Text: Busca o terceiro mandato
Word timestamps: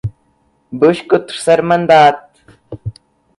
Busca 0.79 1.15
o 1.17 1.25
terceiro 1.27 1.63
mandato 1.63 2.39